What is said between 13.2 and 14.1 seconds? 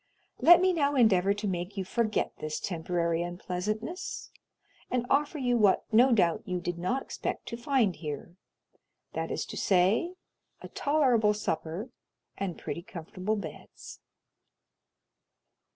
beds."